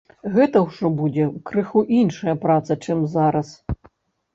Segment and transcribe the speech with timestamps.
[0.37, 3.59] Гэта ўжо будзе крыху іншая праца, чым зараз.